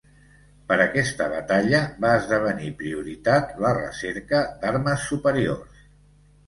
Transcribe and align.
Per 0.69 0.77
aquesta 0.85 1.27
batalla, 1.33 1.83
va 2.07 2.15
esdevenir 2.21 2.73
prioritat 2.81 3.55
la 3.67 3.77
recerca 3.83 4.43
d'armes 4.65 5.07
superiors. 5.13 5.91